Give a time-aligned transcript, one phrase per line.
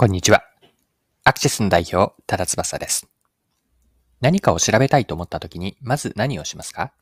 [0.00, 0.42] こんにちは。
[1.24, 3.06] アクシスの代表、多田翼です。
[4.22, 6.94] 何かを調べたいと思った時に、まず何をしますか？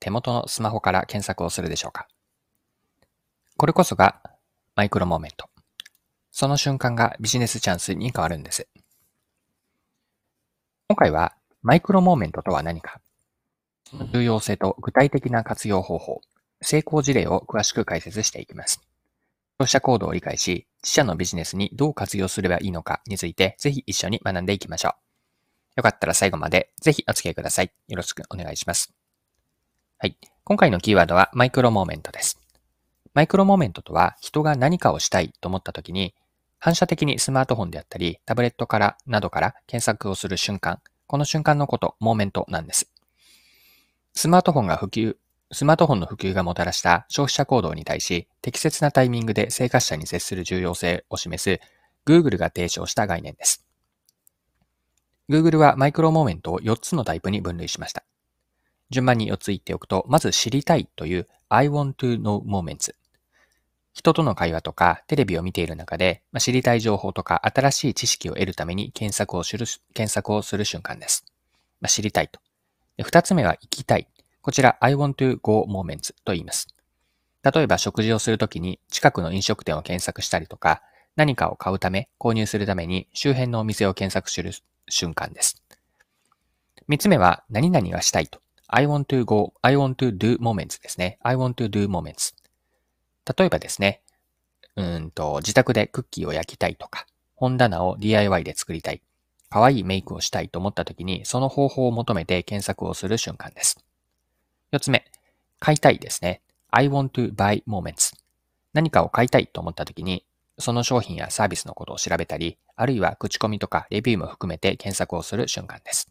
[0.00, 2.08] 手元のスマホから検索をするでしょうか？
[3.56, 4.20] これこそが
[4.74, 5.50] マイクロモーメント。
[6.32, 8.66] その瞬間がビジネスチャンスに変わるんです。
[10.88, 13.00] 今回はマイクロモーメントとは何か、
[13.88, 16.20] その重要性と具体的な活用方法、
[16.60, 18.82] 成功事例を詳しく解説していきます。
[19.58, 24.92] 消費者行動を理解し、自社のビジネスにどう活用すればいいのかについて、ぜひ一緒に学んでいきましょう。
[25.76, 27.72] よかったら最後までぜひお付き合いください。
[27.88, 28.92] よろしくお願いします。
[29.98, 30.16] はい。
[30.44, 32.38] 今回のキーワードはマイクロモーメントです。
[33.14, 36.14] マイクロモーメントとは人が何かをしたいと思った時に、
[36.58, 42.90] 反射的にスマートフォンであったり、タブレットからなどから検索をする瞬間、この瞬間のこと、モーメントなんです。
[44.14, 45.16] スマートフォンが普及
[45.52, 51.60] スマートフォンの普及がもたらした消費者行動に対し、適切なタイミングで生活者に接する重要性を示す
[52.06, 53.66] Google が提唱した概念です。
[55.28, 58.02] Google はマイクロモーメントを4つのタイプに分類しました。
[58.90, 62.94] 順番に4つ言っておくと、まず知りたいという I want to know moments。
[63.92, 71.26] 人との会話とかテレビを見ている中で、まあ、知りたい情報とか新しい知識を得るために検索をする検索をする瞬間です。
[71.80, 72.40] まあ、知りたいと。
[73.02, 74.08] 二つ目は行きたい。
[74.42, 76.66] こちら I want to go moments と言います。
[77.44, 80.82] 例えば食事をするときに近くの飲食店を検索したりとか、
[81.14, 84.52] 何かを買うため、購入するために周辺のお店を検索する
[84.88, 85.62] 瞬間です。
[86.88, 88.40] 三つ目は何々がしたいと。
[88.66, 91.18] I want to go, I want to do moments ですね。
[91.22, 92.34] I want to do moments。
[93.38, 94.02] 例えばですね、
[94.74, 99.02] うんと、自宅でクッキーを焼きたいとか、本棚を DIY で作りたい、
[99.50, 103.84] 可愛いメイクをしたいと思った時に、その方法を求めて検索をする瞬間です。
[104.72, 105.04] 四つ目、
[105.60, 106.40] 買いたいですね。
[106.70, 108.14] I want to buy moments。
[108.72, 110.24] 何かを買いたいと思った時に、
[110.58, 116.10] その商品やサービスのことを調べたり、あるいは口コミとかレビューも含めて検索をする瞬間です。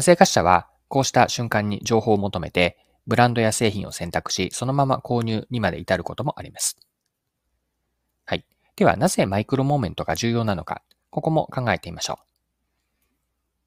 [0.00, 6.78] 生活者はこうした瞬間に情報を求めて、ブランドや製品を選択し、そのまま購入にまで至ることもあります。
[8.24, 8.44] はい。
[8.76, 12.27] では、なぜマイクロモーメントが重要なのか、ここも考えてみましょう。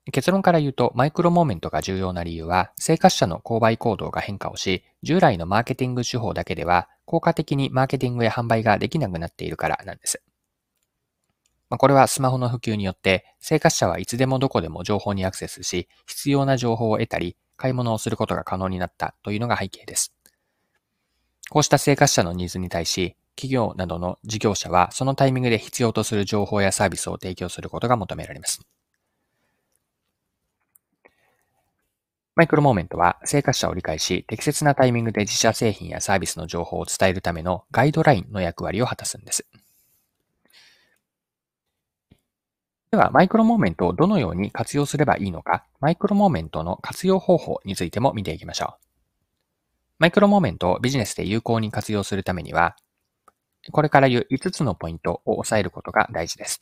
[0.10, 10.24] 結論から言うと、マイクロモーメントが重要な理由は、生活者の購買行動が変化をし、従来のマーケティング手法だけでは、効果的にマーケティングや販売ができなくなっているからなんです。
[11.70, 20.16] まあこれはスマホの普及によって、生活者はいつでもどこでも情報にアクセスし、必要な情報を得たり、買い物をすることが可能になったというのが背景です。
[21.52, 28.62] こうした生活者のニーズに対し、企業などの事業者はそのタイミングで必要とする情報やサービスを提供することが求められます。
[32.36, 39.46] マイクロモーメントは生活者を理解し、適切なタイミングで自社製品やサービスの情報を伝えるためのガイドラインの役割を果たすんです。
[42.92, 48.86] では、マイクロモーメントをどのように活用すればいいのか、マイクロモーメントの活用方法についても見ていきましょう。
[50.00, 52.76] マイクロモーメントをビジネスで有効に活用するためには、
[53.72, 56.60] これから言う5つのポイントを押さえることが大事です。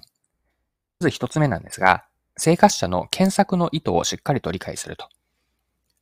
[1.00, 2.06] まず1つ目なんですが、
[2.38, 5.10] 生活者の検索の意図をしっかりと理解すると。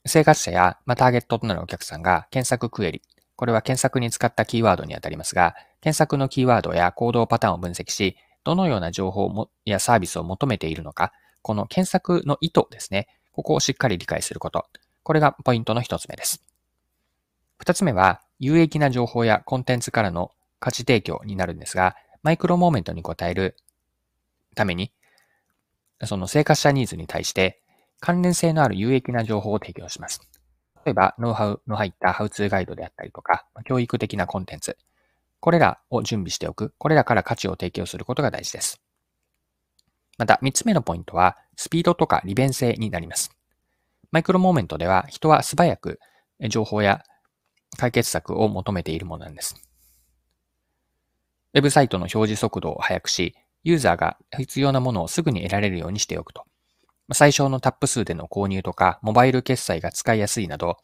[0.07, 3.01] 生活者や、まあ、ターゲットとなるお客さんが検索クエリ、
[3.35, 13.07] これは検索に使ったキーワードにあたりますが、検索のキーワードや行動パターンを分析し、どのような情報もやサービスを求めているのか、この検索の意図ですね。
[13.31, 14.65] ここをしっかり理解すること。
[15.03, 16.43] これがポイントの一つ目です。
[17.59, 23.55] 二つ目は、有益な情報やコンテンツからの価値提供になるんですが、マイクロモーメントに応える
[24.55, 24.91] ために、
[26.03, 27.61] その生活者ニーズに対して
[27.99, 30.21] 関連性のある有益な情報を提供します。
[30.85, 34.77] 例えば、ノウハウの入ったハウツーガイドであったりとか、教育的なコンテンツ。
[35.39, 36.73] これらを準備しておく。
[36.77, 38.81] これらから価値を提供することが大事です。
[40.17, 43.31] また、三つ目のポイントは、スピードとか利便性になります。
[44.11, 45.99] マイクロモーメントでは、人は素早く
[46.49, 47.03] 情報や
[47.77, 49.55] 解決策を求めているものなんです。
[51.53, 56.45] ウェブサイトの表示速度を速くし、ユーザーが必要なものをすぐに得られるようにしておくと。
[57.13, 60.77] 最小のタップ数での購入とか、モバイル決済が使いやすいなど、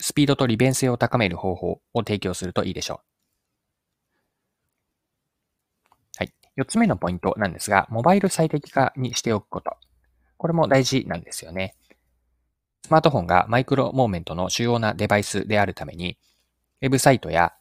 [0.00, 2.98] スピードと利便性を高める方法を提供するといいでしょう。
[6.18, 6.34] はい。
[6.56, 9.76] 四つ目のポイントなんですが、モバイル最適化にしておくこと。
[10.36, 11.74] これも大事なんですよね。
[12.84, 16.18] スマートフォンがマイクロモーメントの主要なデバイスであるために、
[16.82, 17.54] ウェブサイトや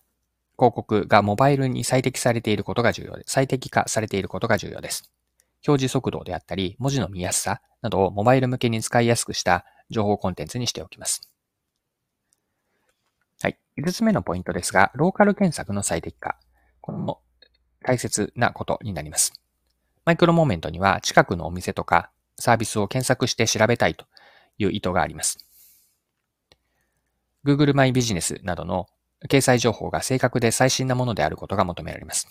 [0.57, 5.12] 広告がモバイルに最適されていることが重要で、最適化されていることが重要です。
[5.67, 11.21] 表示速度であったり、文字の見やすさなどをモバイル向けに使いやすくした情報コンテンツにしておきます。
[13.41, 13.57] はい。
[13.77, 16.37] 5つ目のポイントですが、ローカル検索の最適化。
[16.81, 17.21] これも
[17.83, 19.33] 大切なことになります。
[20.05, 24.05] マイクロモーメントには近くのお店とかサービスを検索して調べたいと
[24.57, 25.37] いう意図があります。
[27.45, 28.87] Google マイビジネスなどの
[29.29, 32.27] 掲載情報が正確で最新なものであることが求められます。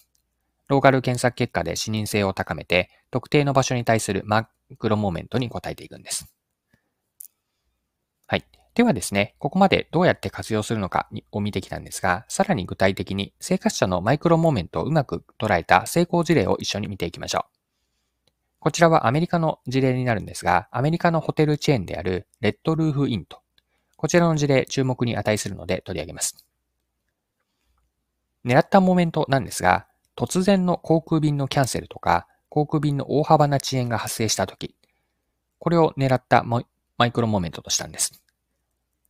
[0.72, 4.48] ローカル検索結果で視認性を高めて、特定の場所に対するマ
[4.78, 6.32] クロモーメントに答えていくんです。
[8.26, 8.46] はい。
[8.72, 18.30] ではですね、ここまでどうやって活用するのかを見てきたんですが、さらに具体的に生活者のマイクロモーメントをうまく捉えた成功事例を一緒に見ていきましょう。
[18.58, 23.42] こちらはアメリカの事例になるんですが、アメリカのホテルチェーンであるレッドルーフインと、
[23.96, 26.46] こちらの事例注目に値するので取り上げます。
[28.46, 29.86] 狙ったモーメントなんですが、
[30.16, 34.74] 突然の航空便のキャンセルとか、航空便の大幅な遅延が発生したとき、
[35.58, 36.64] これを狙ったマ
[37.06, 38.22] イクロモメントとしたんです。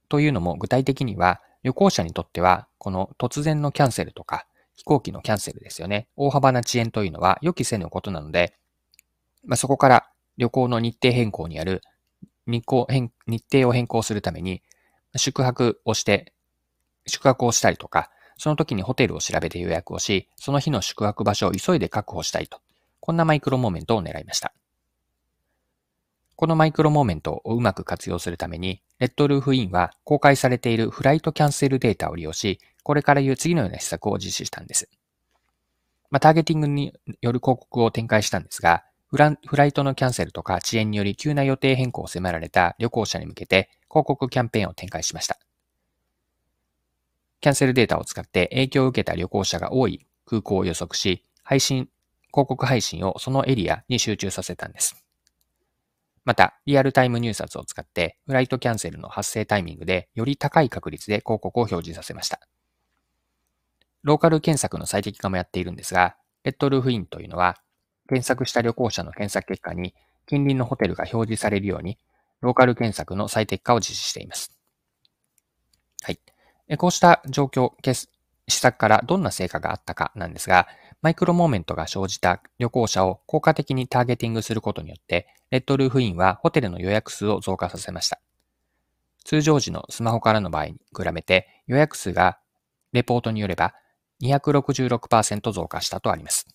[0.08, 6.08] というのも具体的には、旅行者にとっては、この突然のキャンセルとか、飛行機のキャンセルですよね。
[6.16, 8.54] 大幅な遅延というのは予期せぬことなので、
[9.44, 11.82] まあ、そこから旅行の日程変更にある
[12.46, 14.62] 日行変日程を変更するために、
[15.16, 16.32] 宿泊をして、
[17.06, 18.10] 宿泊をしたりとか、
[18.42, 22.58] その時にホテルを調べて予約をし、その日の宿泊場所を急いで確保したいと。
[22.98, 24.52] こんなマイクロモーメントを狙いました。
[26.34, 34.90] このマイクロモーメントをうまく活用するために、レッドルーフインは公開されているフライトキャンセルデータを利用し、これから言う次のような施策を実施したんです。
[36.10, 45.38] まあ、ターゲティングによる広告を展開したんですが、フライトのキャンセルとか遅延により急な予定変更を迫られた旅行者に向けて広告キャンペーンを展開しました。
[47.42, 51.88] キャンセルデータを使って影響を受けた旅行者が多い空港を予測し、配信、
[52.32, 55.04] 広告配信をそのエリアに集中させたんです。
[56.24, 62.38] また、リアルタイム入札を使って、フライトキャンセルの発生タイミングで、より高い確率で広告を表示させました。
[64.04, 67.56] ローカル検索の最適化もやっているんですが、レッドルーフインというのは、
[68.08, 69.94] 検索した旅行者の検索結果に、
[70.26, 71.98] 近隣のホテルが表示されるように、
[72.40, 74.56] ローカル検索の最適化を実施しています。
[76.02, 76.31] はい。
[76.76, 78.08] こうした状況、施
[78.48, 80.68] 策からどんな成果があったかなんですが、
[81.00, 88.20] マイクロモーメントが生じた旅行者を効果的にターゲティングすることによって、レッドルーフインはホテルの予約数を増加させました。
[89.24, 92.38] 通常時のスマホからの場合に比べて予約数が
[92.92, 93.74] レポートによれば
[94.22, 96.48] 266%増加したとあります。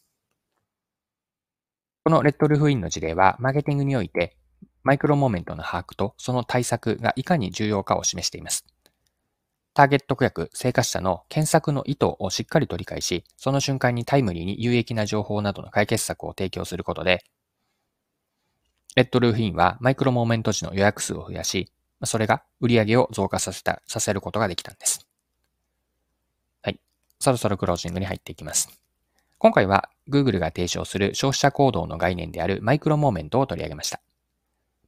[2.04, 4.38] このレッドルーフインの事例はマーケティングにおいて
[4.84, 8.66] マイクロモーメントの把握とその対策がいかに重要かを示しています。
[9.78, 17.24] ターゲット顧客、生活者の検索の意図をしっかりと理解し、その瞬間にタイムリーに有益な情報などの解決策を提供することで、
[18.96, 21.72] レッドルーフインはマイクロモーメント時の予約数を増やし、
[22.06, 25.08] それが売上を増加させた、させることができたんです。
[26.64, 26.80] はい。
[27.20, 28.82] そろそろクロージングに入っていきます。
[29.38, 34.02] 今回は Google が提唱する消費者行動の概念であるマイクロモーメントを取り上げました。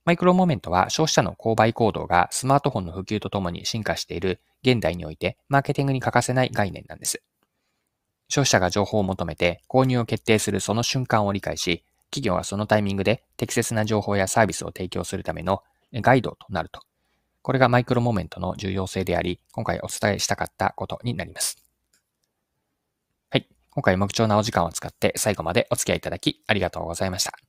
[0.05, 7.21] マイクロモメントは消費者の購買行動がスマートフォンの普及とともに進化している現代においてマーケティングに欠かせない概念なんです。
[8.27, 15.63] 消費者が情報を求めて購入を決定するその瞬間を理解し、企業はそのタイミングで適切な情報やサービスを提供するための
[15.93, 16.81] ガイドとなると。
[17.41, 21.57] これがマイクロモメントの重要性であり、今回お伝えしたかったことになります。
[23.31, 23.47] はい。
[23.71, 27.48] 今回も貴重なお時間を使って最後までお付き合いいただきありがとうございました。